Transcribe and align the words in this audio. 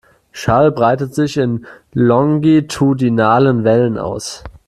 Schall 0.31 0.71
breitet 0.71 1.13
sich 1.13 1.37
in 1.37 1.67
longitudinalen 1.93 3.63
Wellen 3.63 3.99
aus. 3.99 4.43